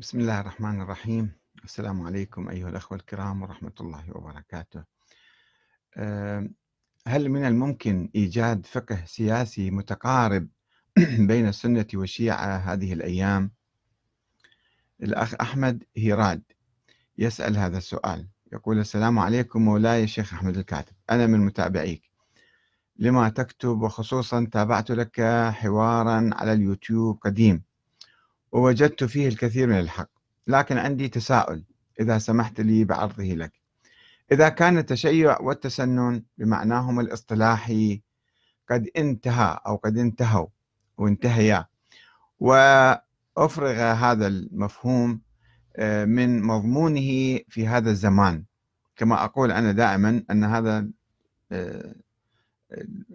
[0.00, 1.32] بسم الله الرحمن الرحيم.
[1.64, 4.84] السلام عليكم أيها الأخوة الكرام ورحمة الله وبركاته.
[7.06, 10.48] هل من الممكن إيجاد فقه سياسي متقارب
[11.28, 13.52] بين السنة والشيعة هذه الأيام؟
[15.02, 16.42] الأخ أحمد هيراد
[17.18, 18.28] يسأل هذا السؤال.
[18.52, 20.92] يقول السلام عليكم مولاي الشيخ أحمد الكاتب.
[21.10, 22.10] أنا من متابعيك.
[22.96, 25.20] لما تكتب وخصوصا تابعت لك
[25.52, 27.67] حوارا على اليوتيوب قديم.
[28.52, 30.10] ووجدت فيه الكثير من الحق
[30.46, 31.64] لكن عندي تساؤل
[32.00, 33.52] إذا سمحت لي بعرضه لك.
[34.32, 38.02] إذا كان التشيع والتسنن بمعناهما الاصطلاحي
[38.70, 40.46] قد انتهى أو قد انتهوا
[40.98, 41.66] وانتهيا
[42.38, 45.20] وأفرغ هذا المفهوم
[45.76, 48.44] آه، من مضمونه في هذا الزمان.
[48.96, 50.88] كما أقول أنا دائما أن هذا
[51.52, 51.94] آه،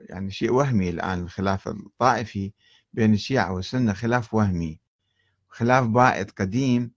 [0.10, 2.54] يعني شيء وهمي الآن الخلاف الطائفي
[2.94, 4.80] بين الشيعة والسنة خلاف وهمي.
[5.54, 6.92] خلاف بائد قديم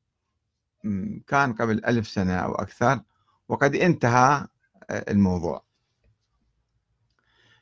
[1.27, 3.01] كان قبل ألف سنة أو أكثر
[3.49, 4.47] وقد انتهى
[4.91, 5.65] آه، الموضوع.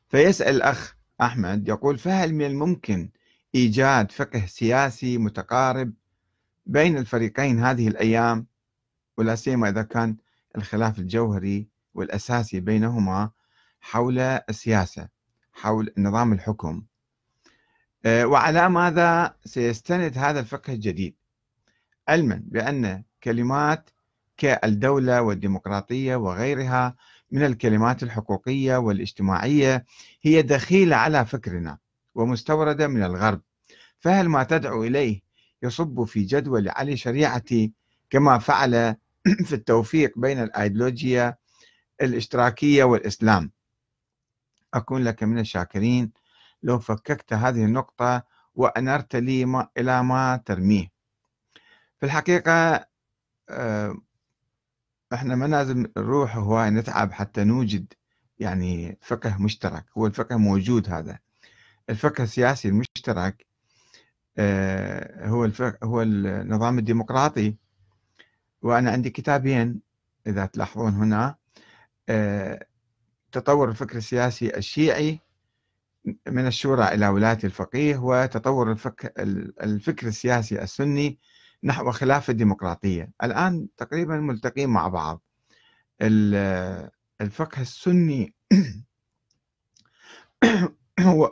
[0.09, 3.11] فيسأل الأخ أحمد يقول فهل من الممكن
[3.55, 5.92] إيجاد فقه سياسي متقارب
[6.67, 8.47] بين الفريقين هذه الأيام؟
[9.19, 10.17] ولا سيما إذا كان
[10.56, 13.31] الخلاف الجوهري والأساسي بينهما
[13.81, 15.08] حول السياسة
[15.53, 16.83] حول نظام الحكم.
[18.07, 21.15] وعلى ماذا سيستند هذا الفقه الجديد؟
[22.09, 23.91] علما بأن كلمات
[24.37, 26.97] كالدولة والديمقراطية وغيرها
[27.31, 29.85] من الكلمات الحقوقية والاجتماعية
[30.23, 31.79] هي دخيلة على فكرنا
[32.15, 33.41] ومستوردة من الغرب.
[33.99, 35.21] فهل ما تدعو إليه
[35.63, 37.73] يصب في جدول علي شريعتي
[38.11, 38.97] كما فعل
[39.47, 41.37] في التوفيق بين الأيديولوجيا
[42.03, 43.51] الاشتراكية والإسلام؟
[44.75, 46.23] أكون لك من الشاكرين.
[46.65, 48.23] لو فككت هذه النقطة
[48.55, 50.89] وأنرت لي ما إلى ما ترميه.
[52.01, 52.87] في الحقيقة
[53.48, 53.97] آه،
[55.12, 57.92] إحنا ما لازم نروح هواي نتعب حتى نوجد
[58.39, 59.85] يعني فقه مشترك.
[59.98, 61.19] هو الفقه موجود هذا.
[61.91, 63.46] الفقه السياسي المشترك
[64.39, 67.57] آه، هو الفقه هو النظام الديمقراطي.
[68.63, 69.81] وأنا عندي كتابين
[70.27, 71.36] إذا تلاحظون هنا
[72.08, 72.67] آه،
[73.33, 75.20] تطور الفكر السياسي الشيعي
[76.29, 79.11] من الشورى إلى ولاية الفقيه وتطور الفكر,
[79.63, 81.19] الفكر السياسي السني
[81.65, 85.23] نحو خلافة الديمقراطية الآن تقريبا ملتقين مع بعض.
[87.20, 88.35] الفقه السني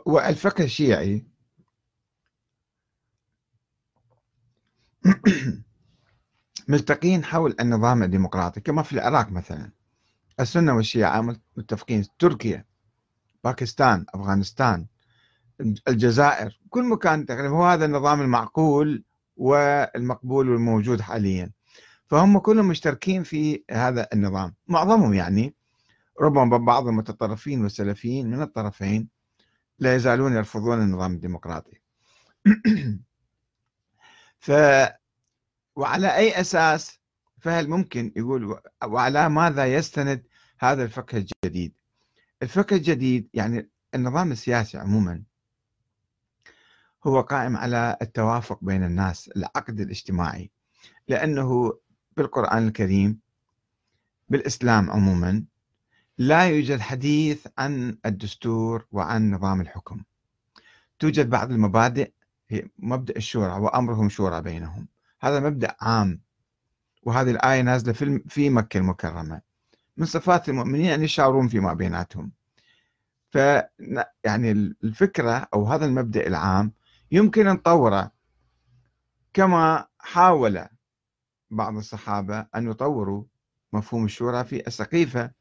[0.05, 1.25] والفقه الشيعي.
[6.67, 9.71] ملتقين حول النظام الديمقراطي كما في العراق مثلا.
[10.39, 12.05] السنة والشيعة متفقين.
[12.19, 12.65] تركيا.
[13.43, 14.85] باكستان أفغانستان
[15.87, 17.49] الجزائر كل مكان تقريبا.
[17.49, 19.03] هو هذا النظام المعقول
[19.37, 21.51] والمقبول والموجود حاليا.
[22.07, 24.55] فهم كلهم مشتركين في هذا النظام.
[24.67, 25.55] معظمهم يعني
[26.21, 29.09] ربما بعض المتطرفين والسلفيين من الطرفين
[29.79, 31.81] لا يزالون يرفضون النظام الديمقراطي.
[34.39, 34.51] ف
[35.75, 36.99] وعلى أي أساس؟
[37.41, 40.23] فهل ممكن يقول وعلى ماذا يستند
[40.59, 41.73] هذا الفقه الجديد؟
[42.43, 45.23] الفقه الجديد يعني النظام السياسي عموما
[47.07, 50.51] هو قائم على التوافق بين الناس العقد الاجتماعي
[51.07, 51.73] لأنه
[52.17, 53.19] بالقرآن الكريم
[54.29, 55.43] بالإسلام عموما
[56.17, 60.03] لا يوجد حديث عن الدستور وعن نظام الحكم.
[60.99, 62.11] توجد بعض المبادئ
[62.49, 64.87] هي مبدأ الشورى وأمرهم شورى بينهم.
[65.21, 66.21] هذا مبدأ عام
[67.03, 67.93] وهذه الآية نازلة
[68.27, 69.41] في مكة المكرمة.
[69.97, 72.31] من صفات المؤمنين أن يشاورون فيما بيناتهم.
[73.31, 73.37] ف
[74.23, 74.51] يعني
[74.83, 76.73] الفكرة أو هذا المبدأ العام
[77.11, 78.11] يمكن نطوره
[79.33, 80.67] كما حاول
[81.51, 83.23] بعض الصحابة أن يطوروا
[83.73, 85.31] مفهوم الشورى في السقيفة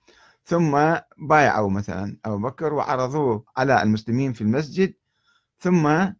[0.44, 4.94] ثم بايعوا مثلا أبو بكر وعرضوه على المسلمين في المسجد
[5.58, 6.12] ثم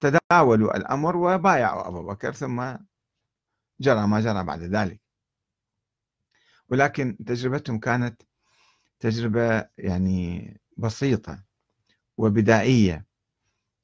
[0.00, 2.74] تداولوا الأمر وبايعوا أبو بكر ثم
[3.80, 5.01] جرى ما جرى بعد ذلك.
[6.72, 8.22] ولكن تجربتهم كانت
[9.00, 11.42] تجربة يعني بسيطة
[12.16, 13.06] وبدائية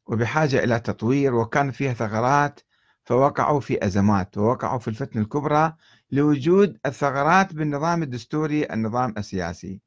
[0.07, 2.61] وبحاجة إلى تطوير وكان فيها ثغرات
[3.05, 5.77] فوقعوا في أزمات ووقعوا في الفتنة الكبرى
[6.11, 9.81] لوجود الثغرات بالنظام الدستوري النظام السياسي.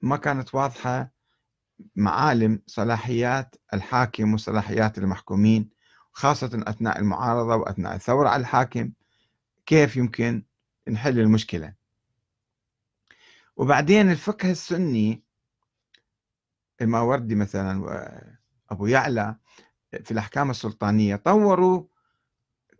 [0.00, 1.12] ما كانت واضحة
[1.96, 5.70] معالم صلاحيات الحاكم وصلاحيات المحكومين
[6.12, 8.92] خاصة أثناء المعارضة وأثناء الثورة على الحاكم
[9.66, 10.44] كيف يمكن
[10.88, 11.74] نحل المشكلة.
[13.56, 15.22] وبعدين الفقه السني
[16.80, 19.36] الماوردي مثلا وأبو يعلى
[20.04, 21.84] في الأحكام السلطانية طوروا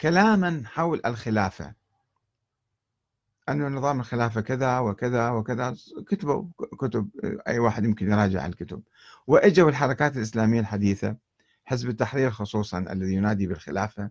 [0.00, 1.74] كلاما حول الخلافة.
[3.48, 5.76] أنه نظام الخلافة كذا وكذا وكذا
[6.06, 6.44] كتبوا
[6.78, 7.10] كتب
[7.48, 8.82] أي واحد يمكن يراجع الكتب.
[9.26, 11.16] وإجوا الحركات الإسلامية الحديثة
[11.64, 14.10] حزب التحرير خصوصا الذي ينادي بالخلافة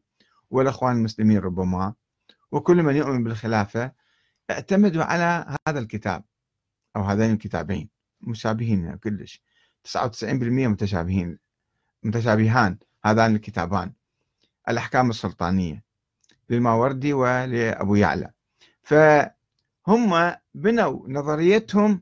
[0.49, 1.93] والأخوان المسلمين ربما
[2.51, 3.91] وكل من يؤمن بالخلافة
[4.51, 6.23] اعتمدوا على هذا الكتاب
[6.95, 7.89] أو هذين الكتابين
[8.21, 9.43] مشابهين كلش.
[9.83, 11.39] 99% متشابهين
[12.03, 13.93] متشابهان هذان الكتابان
[14.69, 15.83] الأحكام السلطانية
[16.49, 18.31] للماوردي ولأبو يعلى.
[18.83, 22.01] فهم بنوا نظريتهم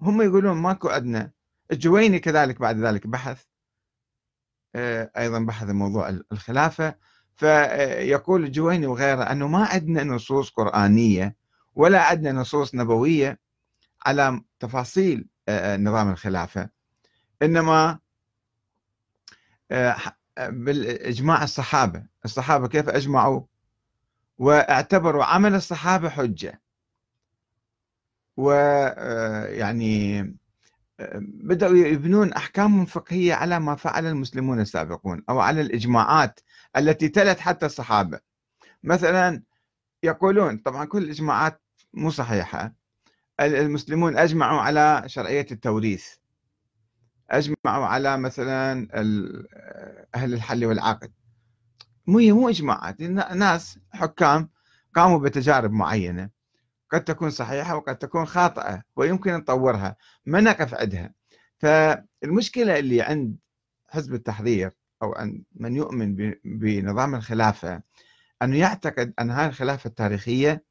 [0.00, 1.32] هم يقولون ماكو أدنى.
[1.72, 3.44] الجويني كذلك بعد ذلك بحث
[4.74, 6.94] آه، أيضا بحث موضوع الخلافة.
[7.36, 11.36] فيقول الجويني وغيره أنه ما عندنا نصوص قرآنية
[11.74, 13.38] ولا عندنا نصوص نبوية
[14.06, 16.68] على تفاصيل آه، آه، نظام الخلافة.
[17.42, 17.98] إنما
[20.40, 22.06] بالإجماع الصحابة.
[22.24, 23.40] الصحابة كيف أجمعوا؟
[24.38, 26.60] واعتبروا عمل الصحابة حجة.
[28.36, 30.28] ويعني آه، آه،
[31.20, 36.40] بدأوا يبنون أحكام فقهية على ما فعل المسلمون السابقون أو على الإجماعات
[36.76, 38.20] التي تلت حتى الصحابة.
[38.84, 39.42] مثلا
[40.02, 41.62] يقولون طبعا كل الإجماعات
[41.94, 42.74] مو صحيحة
[43.40, 46.06] المسلمون أجمعوا على شرعية التوريث.
[47.30, 48.88] أجمعوا على مثلا
[50.14, 51.12] أهل الحل والعقد.
[52.06, 53.02] مو مو إجماعات.
[53.02, 54.48] ناس حكام
[54.94, 56.35] قاموا بتجارب معينة.
[56.92, 59.96] قد تكون صحيحة وقد تكون خاطئة ويمكن نطورها
[60.26, 61.14] ما نقف عندها.
[61.58, 63.36] فالمشكلة اللي عند
[63.88, 64.70] حزب التحرير
[65.02, 67.82] أو عند من يؤمن بنظام الخلافة
[68.42, 70.64] أنه يعتقد أن هذه الخلافة التاريخية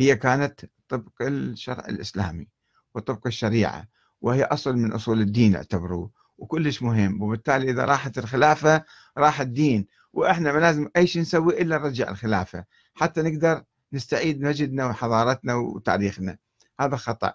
[0.00, 2.48] هي كانت طبق الشرع الإسلامي
[2.94, 3.88] وطبق الشريعة
[4.20, 7.22] وهي أصل من أصول الدين يعتبروه وكلش مهم.
[7.22, 8.84] وبالتالي إذا راحت الخلافة
[9.18, 9.86] راح الدين.
[10.12, 12.64] وإحنا ما لازم أي شيء نسوي إلا نرجع الخلافة.
[12.94, 13.62] حتى نقدر
[13.92, 16.38] نستعيد مجدنا وحضارتنا وتاريخنا.
[16.80, 17.34] هذا خطأ.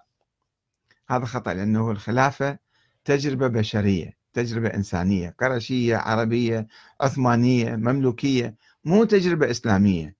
[1.10, 2.58] هذا خطأ لأنه الخلافة
[3.04, 6.66] تجربة بشرية تجربة إنسانية قرشية عربية
[7.00, 8.54] عثمانية مملوكية
[8.84, 10.16] مو تجربة إسلامية.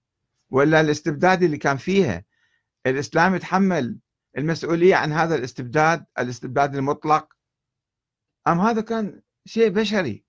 [0.50, 2.24] ولا الاستبداد اللي كان فيها.
[2.86, 3.98] الإسلام يتحمل
[4.38, 7.32] المسؤولية عن هذا الاستبداد الاستبداد المطلق.
[8.48, 10.24] أم هذا كان شيء بشري.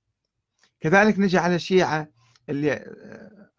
[0.80, 2.07] كذلك نجي على الشيعة
[2.50, 2.96] اللي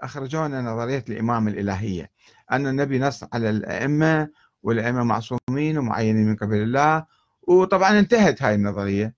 [0.01, 2.11] أخرجونا نظرية الإمامة الإلهية
[2.53, 4.31] أن النبي نص على الأئمة
[4.63, 7.07] والأئمة معصومين ومعينين من قبل الله
[7.43, 9.15] وطبعا انتهت هاي النظرية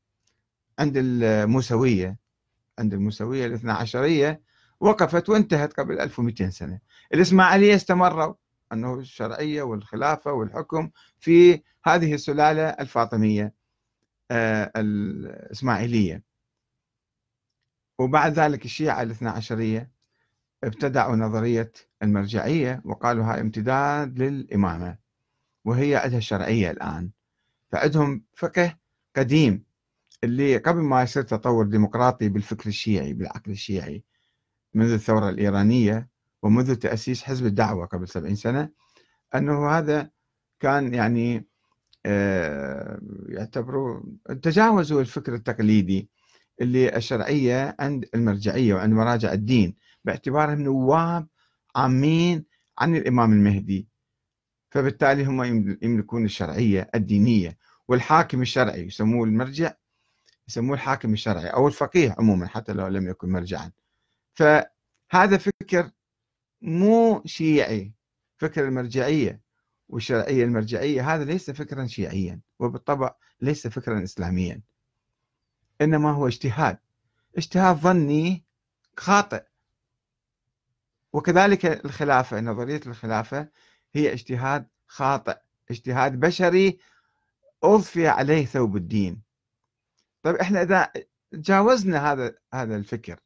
[0.78, 2.16] عند الموسوية.
[2.78, 4.40] عند الموسوية الاثنى عشرية
[4.80, 6.80] وقفت وانتهت قبل 1200 سنة.
[7.14, 8.34] الإسماعيلية استمروا
[8.72, 13.54] أنه الشرعية والخلافة والحكم في هذه السلالة الفاطمية
[14.30, 16.22] آه، الإسماعيلية.
[17.98, 19.90] وبعد ذلك الشيعة الاثنى عشرية
[20.64, 21.72] ابتدعوا نظرية
[22.02, 24.98] المرجعية وقالوا هاي امتداد للإمامة
[25.64, 27.10] وهي عندها شرعية الآن.
[27.72, 28.76] فعندهم فقه
[29.16, 29.64] قديم
[30.24, 34.04] اللي قبل ما يصير تطور ديمقراطي بالفكر الشيعي بالعقل الشيعي
[34.74, 36.08] منذ الثورة الإيرانية
[36.42, 38.70] ومنذ تأسيس حزب الدعوة قبل سبعين سنة
[39.34, 40.10] أنه هذا
[40.60, 41.46] كان يعني
[42.06, 44.00] آه، يعتبروا
[44.42, 46.08] تجاوزوا الفكر التقليدي
[46.60, 49.76] اللي الشرعية عند المرجعية وعند مراجع الدين.
[50.04, 51.26] باعتبارهم نواب
[51.76, 52.44] عامين
[52.78, 53.88] عن الإمام المهدي.
[54.70, 55.44] فبالتالي هم
[55.82, 57.58] يملكون الشرعية الدينية
[57.88, 59.72] والحاكم الشرعي يسموه المرجع
[60.48, 63.70] يسموه الحاكم الشرعي أو الفقيه عموما حتى لو لم يكن مرجعا.
[64.34, 65.90] فهذا فكر
[66.62, 67.92] مو شيعي
[68.36, 69.40] فكر المرجعية
[69.88, 74.60] والشرعية المرجعية هذا ليس فكرا شيعيا وبالطبع ليس فكرا إسلاميا
[75.80, 76.78] إنما هو اجتهاد.
[77.36, 78.44] اجتهاد ظني
[78.96, 79.42] خاطئ.
[81.12, 83.48] وكذلك الخلافة نظرية الخلافة
[83.94, 85.36] هي اجتهاد خاطئ
[85.70, 86.78] اجتهاد بشري
[87.62, 89.22] أضفي عليه ثوب الدين.
[90.22, 90.92] طيب إحنا إذا
[91.30, 93.20] تجاوزنا هذا هذا الفكر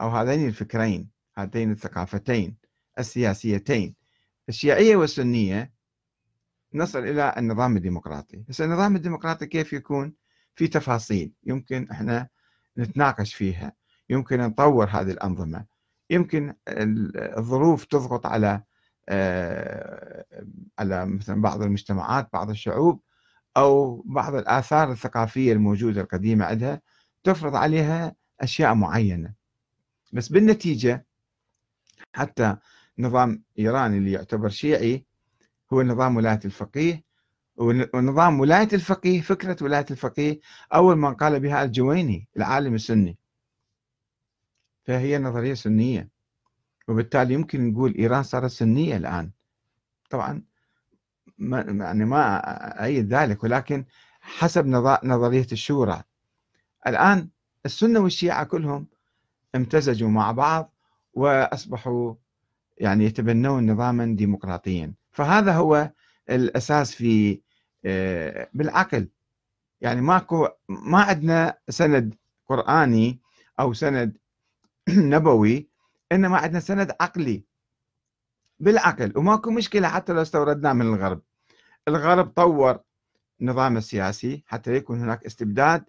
[0.00, 2.56] أو هذين الفكرين هاتين الثقافتين
[2.98, 3.94] السياسيتين
[4.48, 5.72] الشيعية والسنية
[6.74, 8.44] نصل إلى النظام الديمقراطي.
[8.48, 10.14] بس النظام الديمقراطي كيف يكون؟
[10.54, 12.28] في تفاصيل يمكن إحنا
[12.78, 13.72] نتناقش فيها
[14.10, 15.77] يمكن نطور هذه الأنظمة.
[16.10, 18.62] يمكن الظروف تضغط على
[19.08, 20.24] آه،
[20.78, 23.00] على مثلا بعض المجتمعات بعض الشعوب
[23.56, 26.80] أو بعض الآثار الثقافية الموجودة القديمة عندها
[27.24, 29.34] تفرض عليها أشياء معينة.
[30.12, 31.06] بس بالنتيجة
[32.12, 32.56] حتى
[32.98, 35.04] نظام إيران اللي يعتبر شيعي
[35.72, 37.02] هو نظام ولاية الفقيه
[37.56, 40.40] ونظام ولاية الفقيه فكرة ولاية الفقيه
[40.74, 43.18] أول من قال بها الجويني العالم السني.
[44.88, 46.08] فهي نظرية سنية.
[46.88, 49.30] وبالتالي يمكن نقول إيران صارت سنية الآن.
[50.10, 50.42] طبعا
[51.38, 53.84] ما يعني ما أيد ذلك ولكن
[54.20, 54.66] حسب
[55.04, 56.02] نظرية الشورى.
[56.86, 57.28] الآن
[57.66, 58.86] السنة والشيعة كلهم
[59.54, 60.74] امتزجوا مع بعض
[61.14, 62.14] وأصبحوا
[62.78, 64.94] يعني يتبنون نظاما ديمقراطيا.
[65.12, 65.90] فهذا هو
[66.30, 67.40] الأساس في
[67.84, 69.08] آه، بالعقل.
[69.80, 72.14] يعني ماكو ما عندنا سند
[72.46, 73.20] قرآني
[73.60, 74.18] أو سند
[75.14, 75.68] نبوي
[76.12, 77.44] إنما عندنا سند عقلي.
[78.60, 81.22] بالعقل وماكو مشكلة حتى لو استوردناه من الغرب.
[81.88, 82.80] الغرب طور
[83.40, 85.84] نظام السياسي حتى يكون هناك استبداد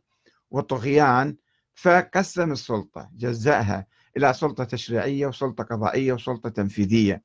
[0.51, 1.35] وطغيان
[1.73, 3.87] فقسم السلطة جزأها
[4.17, 7.23] إلى سلطة تشريعية وسلطة قضائية وسلطة تنفيذية.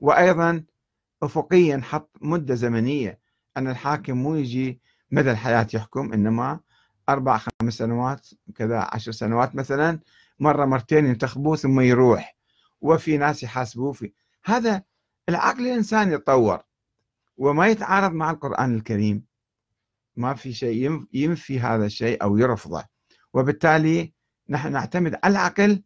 [0.00, 0.64] وأيضا
[1.22, 3.20] أفقيا حط مدة زمنية
[3.56, 6.60] أن الحاكم مو يجي مدى الحياة يحكم إنما
[7.08, 10.00] أربع خمس سنوات كذا عشر سنوات مثلا
[10.40, 12.36] مرة مرتين ينتخبوه ثم يروح.
[12.80, 14.12] وفي ناس يحاسبوه في
[14.44, 14.82] هذا
[15.28, 16.62] العقل الإنساني يتطور.
[17.36, 19.24] وما يتعارض مع القرآن الكريم.
[20.16, 22.84] ما في شيء ينفي هذا الشيء أو يرفضه.
[23.34, 24.12] وبالتالي
[24.48, 25.82] نحن نعتمد على العقل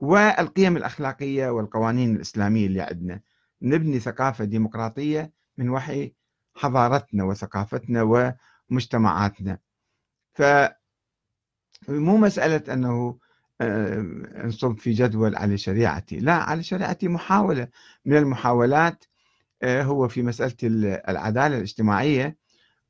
[0.00, 3.20] والقيم الأخلاقية والقوانين الإسلامية اللي عندنا.
[3.62, 6.14] نبني ثقافة ديمقراطية من وحي
[6.54, 8.34] حضارتنا وثقافتنا
[8.70, 9.58] ومجتمعاتنا.
[10.34, 10.42] ف
[11.88, 13.18] مو مسألة أنه
[13.62, 16.18] آه، نصب في جدول على شريعتي.
[16.18, 17.68] لا على شريعتي محاولة.
[18.04, 19.04] من المحاولات
[19.62, 20.54] آه، هو في مسألة
[21.08, 22.36] العدالة الاجتماعية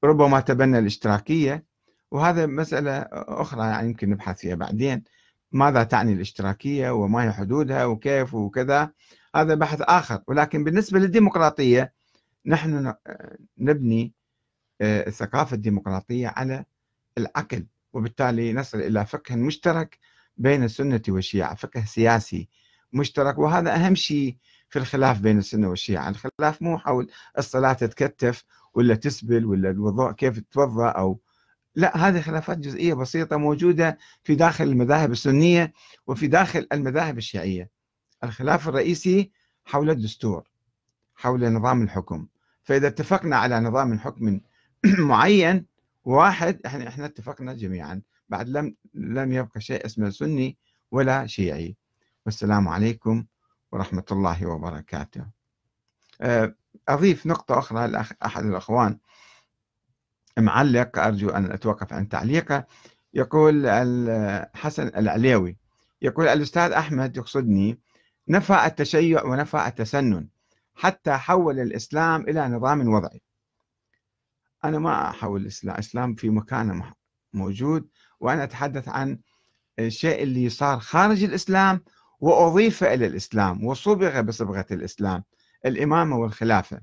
[0.04, 1.64] ربما تبنى الاشتراكية.
[2.10, 5.04] وهذا مسألة أخرى يعني يمكن نبحث فيها بعدين.
[5.52, 8.90] ماذا تعني الاشتراكية؟ وما هي حدودها؟ وكيف؟ وكذا.
[9.36, 10.22] هذا بحث آخر.
[10.28, 11.92] ولكن بالنسبة للديمقراطية
[12.46, 12.94] نحن
[13.58, 14.12] نبني
[14.80, 16.64] آه، الثقافة الديمقراطية على
[17.18, 17.66] العقل.
[17.92, 19.98] وبالتالي نصل إلى فقه مشترك
[20.42, 22.48] بين السنة والشيعة فقه سياسي
[22.92, 24.36] مشترك وهذا أهم شيء
[24.68, 26.08] في الخلاف بين السنة والشيعة.
[26.08, 28.44] الخلاف مو حول الصلاة تتكتف
[28.74, 31.20] ولا تسبل ولا الوضوء كيف تتوضأ أو
[31.74, 35.72] لا هذه خلافات جزئية بسيطة موجودة في داخل المذاهب السنية
[36.06, 37.70] وفي داخل المذاهب الشيعية.
[38.24, 39.32] الخلاف الرئيسي
[39.64, 40.48] حول الدستور
[41.14, 42.26] حول نظام الحكم.
[42.62, 44.40] فإذا اتفقنا على نظام حكم
[45.10, 45.71] معين
[46.04, 50.56] واحد إحنا إحنا اتفقنا جميعا بعد لم لم يبقى شيء اسمه سني
[50.90, 51.76] ولا شيعي.
[52.26, 53.24] والسلام عليكم
[53.72, 55.26] ورحمة الله وبركاته.
[56.20, 56.54] آه،
[56.88, 58.98] أضيف نقطة أخرى لأحد الأخوان.
[60.38, 62.66] معلق أرجو أن أتوقف عن تعليقه.
[63.14, 63.66] يقول
[64.54, 65.56] حسن العليوي.
[66.02, 67.78] يقول الأستاذ أحمد يقصدني
[68.28, 70.28] نفى التشيع ونفى التسنن
[70.74, 73.22] حتى حول الإسلام إلى نظام وضعي.
[74.64, 76.92] أنا ما أحول الإسلام الإسلام في مكانه
[77.32, 77.88] موجود
[78.20, 79.18] وأنا أتحدث عن
[79.78, 81.84] الشيء اللي صار خارج الإسلام
[82.20, 85.24] وأضيف إلى الإسلام وصبغ بصبغة الإسلام
[85.66, 86.80] الإمامة والخلافة.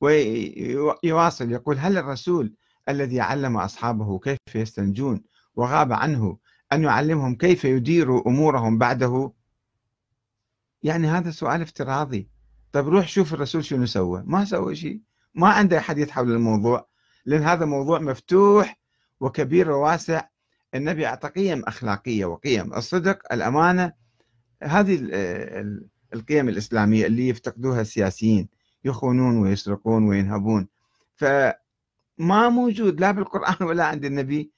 [0.00, 2.54] ويواصل يقول هل الرسول
[2.88, 5.22] الذي علم أصحابه كيف يستنجون
[5.54, 6.38] وغاب عنه
[6.72, 9.32] أن يعلمهم كيف يديروا أمورهم بعده؟
[10.82, 12.28] يعني هذا سؤال افتراضي.
[12.72, 14.22] طيب روح شوف الرسول شنو سوى.
[14.26, 15.00] ما سوى شيء.
[15.34, 16.86] ما عنده حديث حول الموضوع
[17.24, 18.78] لأن هذا موضوع مفتوح
[19.20, 20.24] وكبير وواسع.
[20.74, 23.92] النبي أعطى قيم أخلاقية وقيم الصدق الأمانة
[24.62, 24.98] هذه
[26.14, 28.48] القيم الإسلامية اللي يفتقدوها السياسيين
[28.84, 30.68] يخونون ويسرقون وينهبون.
[31.16, 34.52] فما موجود لا بالقرآن ولا عند النبي.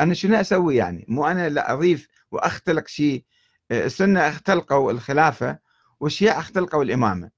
[0.00, 3.24] أنا شنو أسوي يعني؟ مو أنا لا أضيف وأختلق شيء.
[3.70, 5.58] السنة اختلقوا الخلافة
[6.00, 7.30] والشيعة اختلقوا الإمامة.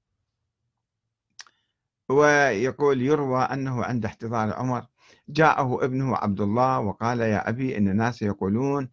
[2.13, 4.85] ويقول يروى أنه عند احتضار عمر
[5.29, 8.89] جاءه ابنه عبد الله وقال يا أبي إن الناس يقولون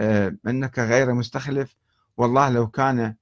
[0.00, 1.76] آه، أنك غير مستخلف.
[2.16, 3.14] والله لو كان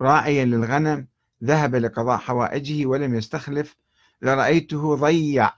[0.00, 1.08] راعيا للغنم
[1.44, 3.76] ذهب لقضاء حوائجه ولم يستخلف
[4.22, 5.50] لرأيته ضيع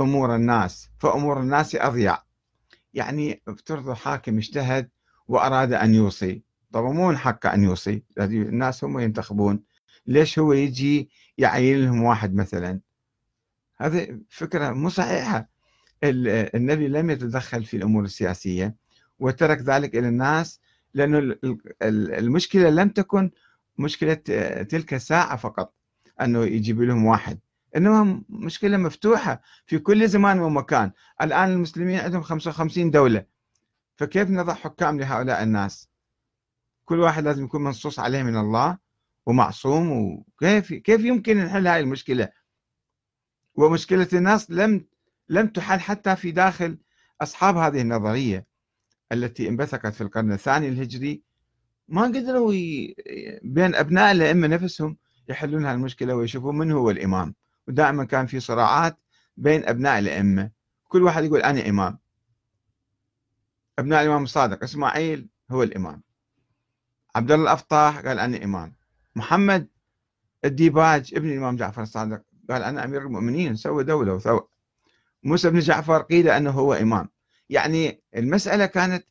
[0.00, 2.18] أمور الناس فأمور الناس أضيع.
[2.94, 4.90] يعني افترضوا حاكم اجتهد
[5.28, 6.42] وأراد أن يوصي.
[6.72, 9.62] طبعا مو من حقه أن يوصي؟ الناس هم ينتخبون.
[10.06, 12.80] ليش هو يجي يعين لهم واحد مثلا.
[13.76, 15.48] هذه فكرة مو صحيحة.
[16.04, 18.74] النبي لم يتدخل في الأمور السياسية
[19.18, 20.60] وترك ذلك إلى الناس
[20.94, 21.36] لأن
[21.82, 23.30] المشكلة لم تكن
[23.78, 24.14] مشكلة
[24.62, 25.74] تلك الساعة فقط
[26.20, 27.38] أنه يجيب لهم واحد.
[27.76, 30.92] إنما مشكلة مفتوحة في كل زمان ومكان.
[31.22, 33.24] الآن المسلمين عندهم 55 دولة.
[33.96, 35.88] فكيف نضع حكام لهؤلاء الناس؟
[36.84, 38.78] كل واحد لازم يكون منصوص عليه من الله.
[39.26, 42.28] ومعصوم وكيف كيف يمكن نحل هذه المشكلة؟
[43.54, 44.86] ومشكلة الناس لم
[45.28, 46.78] لم تحل حتى في داخل
[47.20, 48.46] أصحاب هذه النظرية
[49.12, 51.22] التي انبثقت في القرن الثاني الهجري.
[51.88, 52.94] ما قدروا ي...
[53.42, 54.96] بين أبناء الأئمة نفسهم
[55.28, 57.34] يحلون هالمشكلة ويشوفون من هو الإمام.
[57.68, 58.98] ودائما كان في صراعات
[59.36, 60.50] بين أبناء الأئمة.
[60.88, 61.98] كل واحد يقول أنا إمام.
[63.78, 66.02] أبناء الإمام الصادق إسماعيل هو الإمام.
[67.16, 68.81] عبد الله الأفطاح قال أنا إمام.
[69.16, 69.68] محمد
[70.44, 72.22] الديباج ابن الإمام جعفر الصادق.
[72.50, 74.48] قال أنا أمير المؤمنين سوى دولة وثوى
[75.22, 77.08] موسى بن جعفر قيل أنه هو إمام.
[77.50, 79.06] يعني المسألة كانت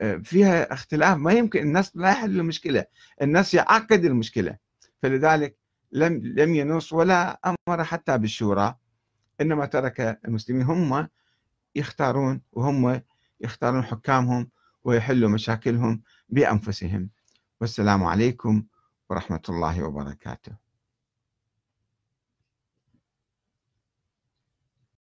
[0.00, 1.18] آه، فيها اختلاف.
[1.18, 2.84] ما يمكن النص لا يحل المشكلة.
[3.22, 4.56] النص يعقد المشكلة.
[5.02, 5.58] فلذلك
[5.92, 8.74] لم لم ينص ولا أمر حتى بالشورى.
[9.40, 10.62] إنما ترك المسلمين.
[10.62, 11.08] هم
[11.74, 13.00] يختارون وهم
[13.40, 14.50] يختارون حكامهم
[14.84, 17.10] ويحلوا مشاكلهم بأنفسهم.
[17.60, 18.62] والسلام عليكم
[19.10, 20.67] ورحمة الله وبركاته.